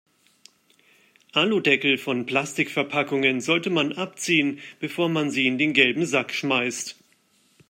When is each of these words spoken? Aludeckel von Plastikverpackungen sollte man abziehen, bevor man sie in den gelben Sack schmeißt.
Aludeckel 1.33 1.99
von 1.99 2.25
Plastikverpackungen 2.25 3.39
sollte 3.39 3.69
man 3.69 3.93
abziehen, 3.93 4.57
bevor 4.79 5.09
man 5.09 5.29
sie 5.29 5.45
in 5.45 5.59
den 5.59 5.73
gelben 5.73 6.07
Sack 6.07 6.33
schmeißt. 6.33 6.95